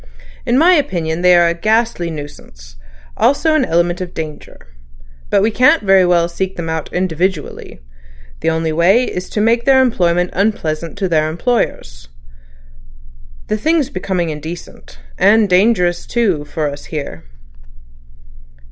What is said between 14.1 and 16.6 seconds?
indecent. And dangerous too,